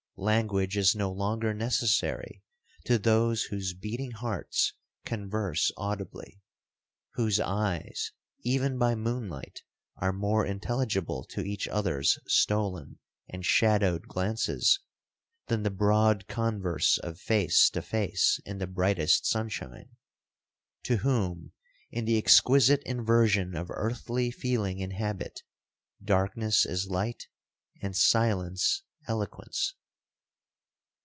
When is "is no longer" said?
0.77-1.51